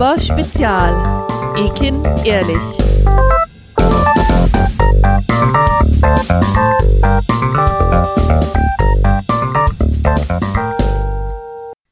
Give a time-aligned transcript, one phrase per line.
[0.00, 0.94] aber Spezial.
[1.56, 2.56] Ekin ehrlich.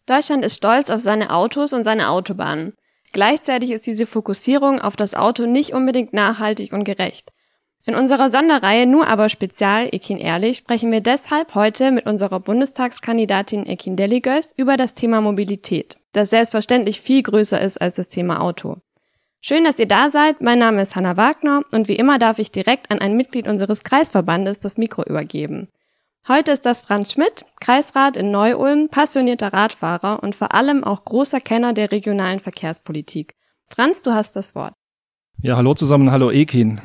[0.06, 2.72] Deutschland ist stolz auf seine Autos und seine Autobahnen.
[3.13, 7.33] Gleichzeitig ist diese Fokussierung auf das Auto nicht unbedingt nachhaltig und gerecht.
[7.89, 13.65] In unserer Sonderreihe Nur aber Spezial Ekin Ehrlich sprechen wir deshalb heute mit unserer Bundestagskandidatin
[13.65, 18.77] Ekin Deligös über das Thema Mobilität, das selbstverständlich viel größer ist als das Thema Auto.
[19.41, 20.43] Schön, dass ihr da seid.
[20.43, 23.84] Mein Name ist Hanna Wagner und wie immer darf ich direkt an ein Mitglied unseres
[23.84, 25.68] Kreisverbandes das Mikro übergeben.
[26.29, 31.41] Heute ist das Franz Schmidt, Kreisrat in Neu-Ulm, passionierter Radfahrer und vor allem auch großer
[31.41, 33.34] Kenner der regionalen Verkehrspolitik.
[33.66, 34.74] Franz, du hast das Wort.
[35.41, 36.82] Ja, hallo zusammen, hallo Ekin.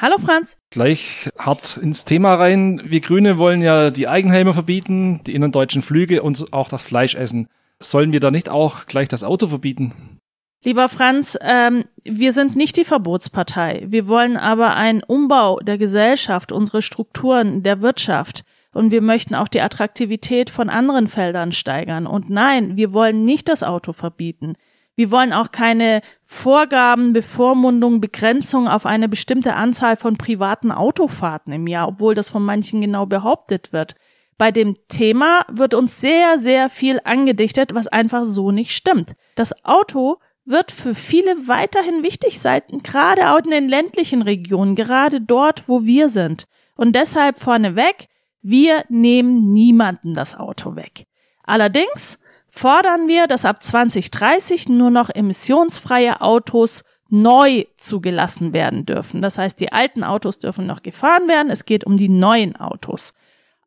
[0.00, 0.58] Hallo Franz.
[0.70, 2.80] Gleich hart ins Thema rein.
[2.84, 7.48] Wir Grüne wollen ja die Eigenhelme verbieten, die innerdeutschen Flüge und auch das Fleisch essen.
[7.80, 10.20] Sollen wir da nicht auch gleich das Auto verbieten?
[10.62, 13.86] Lieber Franz, ähm, wir sind nicht die Verbotspartei.
[13.88, 18.44] Wir wollen aber einen Umbau der Gesellschaft, unsere Strukturen der Wirtschaft.
[18.72, 22.06] Und wir möchten auch die Attraktivität von anderen Feldern steigern.
[22.06, 24.54] Und nein, wir wollen nicht das Auto verbieten.
[24.98, 31.68] Wir wollen auch keine Vorgaben, Bevormundungen, Begrenzungen auf eine bestimmte Anzahl von privaten Autofahrten im
[31.68, 33.94] Jahr, obwohl das von manchen genau behauptet wird.
[34.38, 39.12] Bei dem Thema wird uns sehr, sehr viel angedichtet, was einfach so nicht stimmt.
[39.36, 45.20] Das Auto wird für viele weiterhin wichtig sein, gerade auch in den ländlichen Regionen, gerade
[45.20, 46.48] dort, wo wir sind.
[46.74, 48.08] Und deshalb vorneweg,
[48.42, 51.06] wir nehmen niemanden das Auto weg.
[51.44, 52.18] Allerdings
[52.48, 59.22] fordern wir, dass ab 2030 nur noch emissionsfreie Autos neu zugelassen werden dürfen.
[59.22, 61.50] Das heißt, die alten Autos dürfen noch gefahren werden.
[61.50, 63.14] Es geht um die neuen Autos.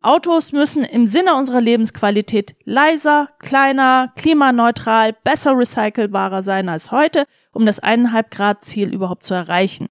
[0.04, 7.68] Autos müssen im Sinne unserer Lebensqualität leiser, kleiner, klimaneutral, besser recycelbarer sein als heute, um
[7.68, 9.88] das 1,5 Grad Ziel überhaupt zu erreichen.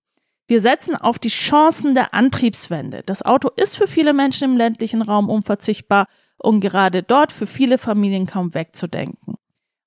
[0.48, 3.04] Wir setzen auf die Chancen der Antriebswende.
[3.06, 6.06] Das Auto ist für viele Menschen im ländlichen Raum unverzichtbar
[6.42, 9.36] und gerade dort für viele Familien kaum wegzudenken.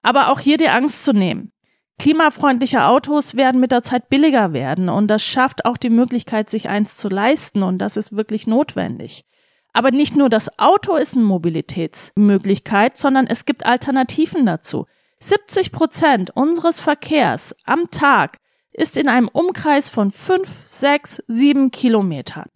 [0.02, 1.52] Aber auch hier die Angst zu nehmen.
[2.00, 6.68] Klimafreundliche Autos werden mit der Zeit billiger werden und das schafft auch die Möglichkeit, sich
[6.68, 9.25] eins zu leisten und das ist wirklich notwendig.
[9.74, 14.85] Aber nicht nur das Auto ist eine Mobilitätsmöglichkeit, sondern es gibt Alternativen dazu.
[15.20, 18.40] 70 Prozent unseres Verkehrs am Tag
[18.72, 22.50] ist in einem Umkreis von 5, 6, 7 Kilometern.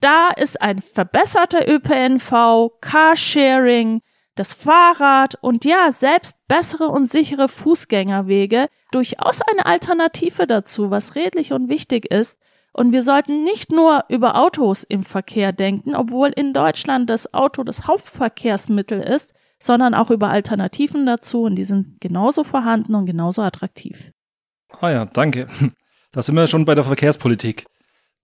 [0.00, 4.00] Da ist ein verbesserter ÖPNV, Carsharing,
[4.36, 11.52] das Fahrrad und ja, selbst bessere und sichere Fußgängerwege durchaus eine Alternative dazu, was redlich
[11.52, 12.38] und wichtig ist.
[12.72, 17.64] Und wir sollten nicht nur über Autos im Verkehr denken, obwohl in Deutschland das Auto
[17.64, 23.42] das Hauptverkehrsmittel ist, sondern auch über Alternativen dazu und die sind genauso vorhanden und genauso
[23.42, 24.12] attraktiv.
[24.80, 25.48] Ah ja, danke.
[26.10, 27.66] Da sind wir schon bei der Verkehrspolitik.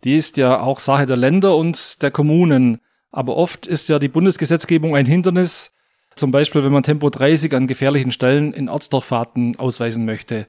[0.04, 2.80] Die ist ja auch Sache der Länder und der Kommunen.
[3.10, 5.72] Aber oft ist ja die Bundesgesetzgebung ein Hindernis,
[6.14, 10.46] zum Beispiel wenn man Tempo 30 an gefährlichen Stellen in Ortsdurchfahrten ausweisen möchte.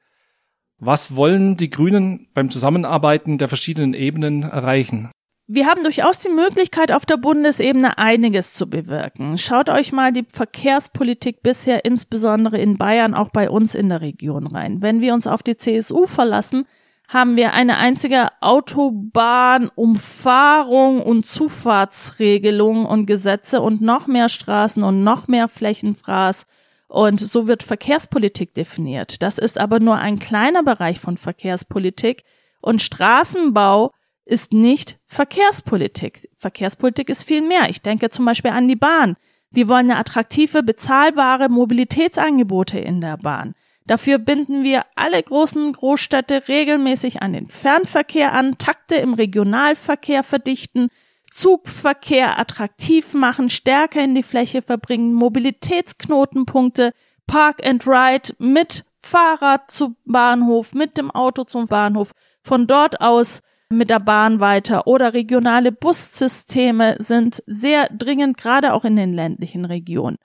[0.77, 5.11] Was wollen die Grünen beim Zusammenarbeiten der verschiedenen Ebenen erreichen?
[5.47, 9.37] Wir haben durchaus die Möglichkeit, auf der Bundesebene einiges zu bewirken.
[9.37, 14.47] Schaut euch mal die Verkehrspolitik bisher insbesondere in Bayern, auch bei uns in der Region
[14.47, 14.81] rein.
[14.81, 16.65] Wenn wir uns auf die CSU verlassen,
[17.07, 25.27] haben wir eine einzige Autobahnumfahrung und Zufahrtsregelung und Gesetze und noch mehr Straßen und noch
[25.27, 26.47] mehr Flächenfraß.
[26.87, 29.21] Und so wird Verkehrspolitik definiert.
[29.21, 32.23] Das ist aber nur ein kleiner Bereich von Verkehrspolitik.
[32.61, 33.91] Und Straßenbau
[34.25, 36.29] ist nicht Verkehrspolitik.
[36.35, 37.69] Verkehrspolitik ist viel mehr.
[37.69, 39.17] Ich denke zum Beispiel an die Bahn.
[39.51, 43.53] Wir wollen eine attraktive, bezahlbare Mobilitätsangebote in der Bahn.
[43.87, 50.89] Dafür binden wir alle großen Großstädte regelmäßig an den Fernverkehr an, Takte im Regionalverkehr verdichten,
[51.31, 56.93] Zugverkehr attraktiv machen, stärker in die Fläche verbringen, Mobilitätsknotenpunkte,
[57.27, 63.41] Park and Ride mit Fahrrad zum Bahnhof, mit dem Auto zum Bahnhof, von dort aus
[63.69, 69.65] mit der Bahn weiter oder regionale Bussysteme sind sehr dringend, gerade auch in den ländlichen
[69.65, 70.17] Regionen.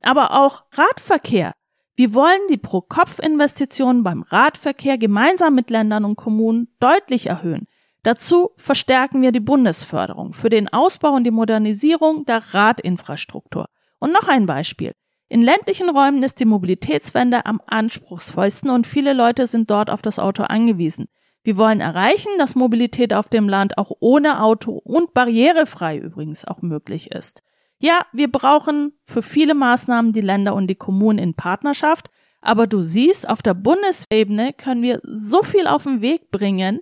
[0.00, 1.54] Aber auch Radverkehr
[1.96, 7.68] wir wollen die Pro-Kopf-Investitionen beim Radverkehr gemeinsam mit Ländern und Kommunen deutlich erhöhen.
[8.02, 13.66] Dazu verstärken wir die Bundesförderung für den Ausbau und die Modernisierung der Radinfrastruktur.
[14.00, 14.92] Und noch ein Beispiel.
[15.28, 20.18] In ländlichen Räumen ist die Mobilitätswende am anspruchsvollsten und viele Leute sind dort auf das
[20.18, 21.06] Auto angewiesen.
[21.44, 26.60] Wir wollen erreichen, dass Mobilität auf dem Land auch ohne Auto und barrierefrei übrigens auch
[26.60, 27.42] möglich ist.
[27.78, 32.08] Ja, wir brauchen für viele Maßnahmen die Länder und die Kommunen in Partnerschaft,
[32.46, 36.80] Aber du siehst, auf der Bundesebene können wir so viel auf den Weg bringen,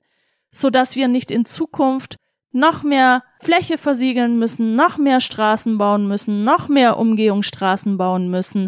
[0.51, 2.17] so dass wir nicht in Zukunft
[2.51, 8.67] noch mehr Fläche versiegeln müssen, noch mehr Straßen bauen müssen, noch mehr Umgehungsstraßen bauen müssen,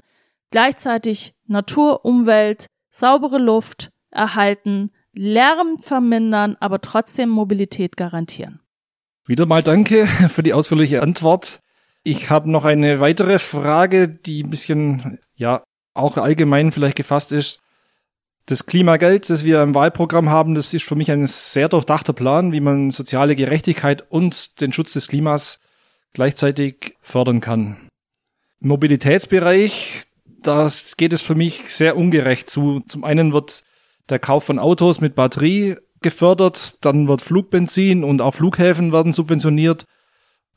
[0.50, 8.60] gleichzeitig Natur, Umwelt, saubere Luft erhalten, Lärm vermindern, aber trotzdem Mobilität garantieren.
[9.26, 11.60] Wieder mal danke für die ausführliche Antwort.
[12.06, 15.64] Ich habe noch eine weitere Frage, die ein bisschen, ja,
[15.94, 17.60] auch allgemein vielleicht gefasst ist.
[18.44, 22.52] Das Klimageld, das wir im Wahlprogramm haben, das ist für mich ein sehr durchdachter Plan,
[22.52, 25.60] wie man soziale Gerechtigkeit und den Schutz des Klimas
[26.12, 27.88] gleichzeitig fördern kann.
[28.60, 30.02] Im Mobilitätsbereich,
[30.42, 32.80] das geht es für mich sehr ungerecht zu.
[32.80, 33.64] Zum einen wird
[34.10, 39.86] der Kauf von Autos mit Batterie gefördert, dann wird Flugbenzin und auch Flughäfen werden subventioniert.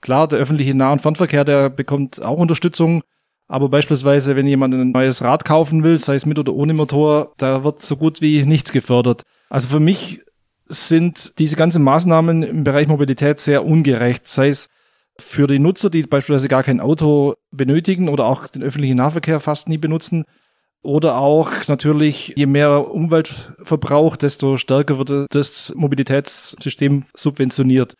[0.08, 3.04] Klar, der öffentliche Nah- und Fernverkehr, der bekommt auch Unterstützung.
[3.50, 7.34] Aber beispielsweise, wenn jemand ein neues Rad kaufen will, sei es mit oder ohne Motor,
[7.36, 9.24] da wird so gut wie nichts gefördert.
[9.50, 10.22] Also für mich
[10.66, 14.26] sind diese ganzen Maßnahmen im Bereich Mobilität sehr ungerecht.
[14.26, 14.70] Sei es
[15.20, 19.68] für die Nutzer, die beispielsweise gar kein Auto benötigen oder auch den öffentlichen Nahverkehr fast
[19.68, 20.24] nie benutzen.
[20.84, 27.96] Oder auch natürlich, je mehr Umweltverbrauch, desto stärker wird das Mobilitätssystem subventioniert.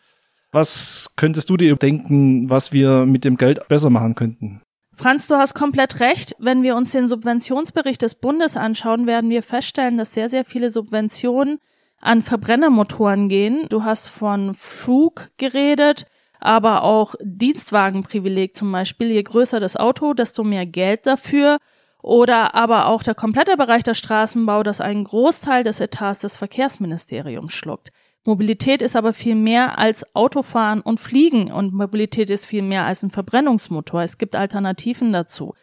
[0.52, 4.62] Was könntest du dir denken, was wir mit dem Geld besser machen könnten?
[4.94, 6.34] Franz, du hast komplett recht.
[6.38, 10.70] Wenn wir uns den Subventionsbericht des Bundes anschauen, werden wir feststellen, dass sehr, sehr viele
[10.70, 11.58] Subventionen
[12.00, 13.66] an Verbrennermotoren gehen.
[13.68, 16.06] Du hast von Flug geredet,
[16.40, 19.10] aber auch Dienstwagenprivileg zum Beispiel.
[19.10, 21.58] Je größer das Auto, desto mehr Geld dafür.
[22.02, 27.52] Oder aber auch der komplette Bereich der Straßenbau, das einen Großteil des Etats des Verkehrsministeriums
[27.52, 27.90] schluckt.
[28.24, 33.02] Mobilität ist aber viel mehr als Autofahren und Fliegen und Mobilität ist viel mehr als
[33.02, 34.02] ein Verbrennungsmotor.
[34.02, 35.54] Es gibt Alternativen dazu.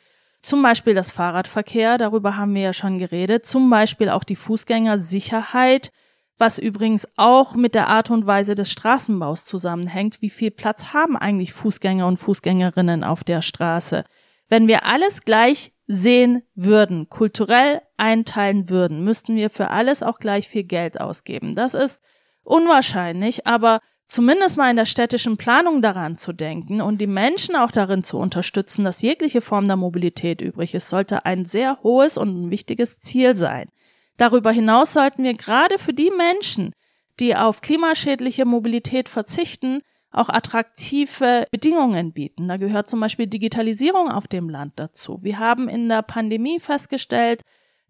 [0.41, 3.45] Zum Beispiel das Fahrradverkehr, darüber haben wir ja schon geredet.
[3.45, 5.91] Zum Beispiel auch die Fußgängersicherheit,
[6.37, 10.21] was übrigens auch mit der Art und Weise des Straßenbaus zusammenhängt.
[10.21, 14.05] Wie viel Platz haben eigentlich Fußgänger und Fußgängerinnen auf der Straße?
[14.47, 20.47] Wenn wir alles gleich sehen würden, kulturell einteilen würden, müssten wir für alles auch gleich
[20.47, 21.55] viel Geld ausgeben.
[21.55, 22.01] Das ist
[22.45, 27.71] unwahrscheinlich, aber zumindest mal in der städtischen Planung daran zu denken und die Menschen auch
[27.71, 32.29] darin zu unterstützen, dass jegliche Form der Mobilität übrig ist, sollte ein sehr hohes und
[32.45, 33.69] ein wichtiges Ziel sein.
[34.17, 36.73] Darüber hinaus sollten wir gerade für die Menschen,
[37.19, 39.81] die auf klimaschädliche Mobilität verzichten,
[40.11, 42.47] auch attraktive Bedingungen bieten.
[42.47, 45.21] Da gehört zum Beispiel Digitalisierung auf dem Land dazu.
[45.23, 47.41] Wir haben in der Pandemie festgestellt,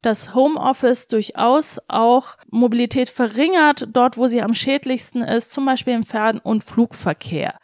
[0.06, 6.04] dass Homeoffice durchaus auch Mobilität verringert, dort wo sie am schädlichsten ist, zum Beispiel im
[6.04, 7.58] Fern- und Flugverkehr.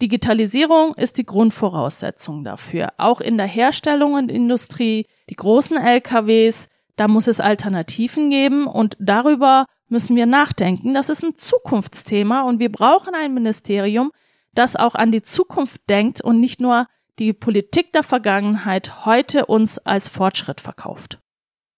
[0.00, 2.90] Digitalisierung ist die Grundvoraussetzung dafür.
[2.98, 8.96] Auch in der Herstellung und Industrie, die großen LKWs, da muss es Alternativen geben und
[9.00, 10.94] darüber müssen wir nachdenken.
[10.94, 14.12] Das ist ein Zukunftsthema und wir brauchen ein Ministerium,
[14.54, 16.86] das auch an die Zukunft denkt und nicht nur
[17.18, 21.18] die Politik der Vergangenheit heute uns als Fortschritt verkauft.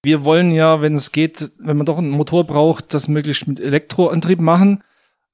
[0.03, 3.61] Wir wollen ja, wenn es geht, wenn man doch einen Motor braucht, das möglichst mit
[3.61, 4.83] Elektroantrieb machen.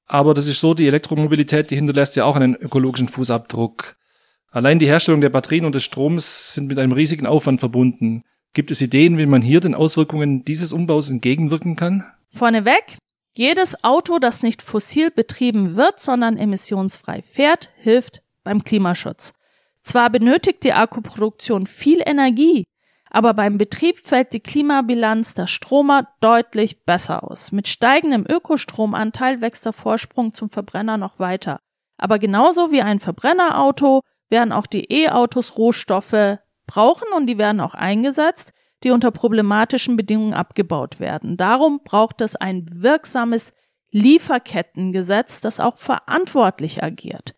[0.05, 3.95] Aber das ist so, die Elektromobilität, die hinterlässt ja auch einen ökologischen Fußabdruck.
[4.49, 8.23] Allein die Herstellung der Batterien und des Stroms sind mit einem riesigen Aufwand verbunden.
[8.53, 12.05] Gibt es Ideen, wie man hier den Auswirkungen dieses Umbaus entgegenwirken kann?
[12.33, 12.97] Vorneweg,
[13.35, 19.33] jedes Auto, das nicht fossil betrieben wird, sondern emissionsfrei fährt, hilft beim Klimaschutz.
[19.83, 22.63] Zwar benötigt die Akkuproduktion viel Energie,
[23.09, 27.51] aber beim Betrieb fällt die Klimabilanz der Stromer deutlich besser aus.
[27.51, 31.59] Mit steigendem Ökostromanteil wächst der Vorsprung zum Verbrenner noch weiter.
[31.97, 37.73] Aber genauso wie ein Verbrennerauto werden auch die E-Autos Rohstoffe brauchen und die werden auch
[37.73, 41.37] eingesetzt, die unter problematischen Bedingungen abgebaut werden.
[41.37, 43.53] Darum braucht es ein wirksames
[43.89, 47.35] Lieferkettengesetz, das auch verantwortlich agiert.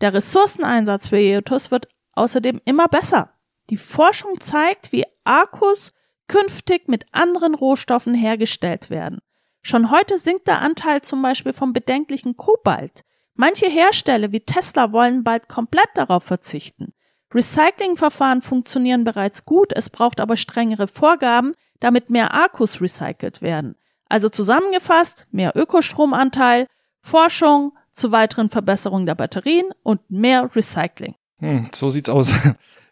[0.00, 3.30] Der Ressourceneinsatz für E-Autos wird außerdem immer besser.
[3.70, 5.92] Die Forschung zeigt, wie Akkus
[6.28, 9.20] künftig mit anderen Rohstoffen hergestellt werden.
[9.62, 13.02] Schon heute sinkt der Anteil zum Beispiel vom bedenklichen Kobalt.
[13.34, 16.94] Manche Hersteller wie Tesla wollen bald komplett darauf verzichten.
[17.34, 23.76] Recyclingverfahren funktionieren bereits gut, es braucht aber strengere Vorgaben, damit mehr Akkus recycelt werden.
[24.08, 26.68] Also zusammengefasst, mehr Ökostromanteil,
[27.00, 31.16] Forschung zu weiteren Verbesserungen der Batterien und mehr Recycling.
[31.38, 32.32] Hm, so sieht's aus.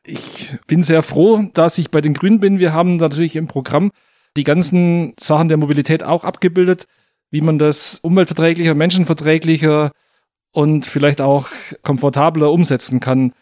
[0.06, 2.58] Ich bin sehr froh, dass ich bei den Grünen bin.
[2.58, 3.90] Wir haben natürlich im Programm
[4.36, 6.86] die ganzen Sachen der Mobilität auch abgebildet,
[7.30, 9.92] wie man das umweltverträglicher, menschenverträglicher
[10.52, 11.48] und vielleicht auch
[11.82, 13.32] komfortabler umsetzen kann.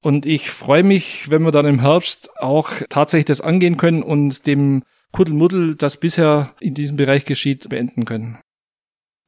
[0.00, 4.46] Und ich freue mich, wenn wir dann im Herbst auch tatsächlich das angehen können und
[4.46, 8.38] dem Kuddelmuddel, das bisher in diesem Bereich geschieht, beenden können.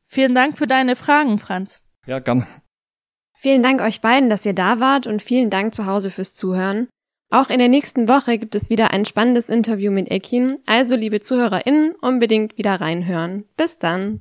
[0.06, 1.84] Vielen Dank für deine Fragen, Franz.
[2.06, 2.46] Ja, gern.
[3.42, 6.88] Vielen Dank euch beiden, dass ihr da wart und vielen Dank zu Hause fürs Zuhören.
[7.30, 11.20] Auch in der nächsten Woche gibt es wieder ein spannendes Interview mit Ekin, also liebe
[11.20, 13.44] ZuhörerInnen, unbedingt wieder reinhören.
[13.56, 14.20] Bis dann.